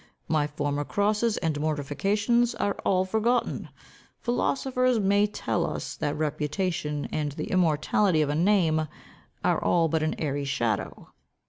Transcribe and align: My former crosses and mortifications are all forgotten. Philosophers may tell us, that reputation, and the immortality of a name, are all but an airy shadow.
My 0.27 0.47
former 0.47 0.83
crosses 0.83 1.37
and 1.37 1.59
mortifications 1.61 2.55
are 2.55 2.73
all 2.83 3.05
forgotten. 3.05 3.69
Philosophers 4.19 4.99
may 4.99 5.27
tell 5.27 5.63
us, 5.63 5.95
that 5.97 6.17
reputation, 6.17 7.05
and 7.11 7.33
the 7.33 7.51
immortality 7.51 8.23
of 8.23 8.29
a 8.29 8.33
name, 8.33 8.87
are 9.43 9.63
all 9.63 9.89
but 9.89 10.01
an 10.01 10.15
airy 10.17 10.43
shadow. 10.43 11.09